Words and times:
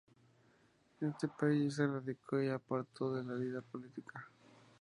En 0.99 1.09
este 1.09 1.27
país 1.27 1.75
se 1.75 1.85
radicó 1.85 2.41
y 2.41 2.49
apartó 2.49 3.13
de 3.13 3.23
la 3.23 3.35
vida 3.37 3.61
política. 3.61 4.27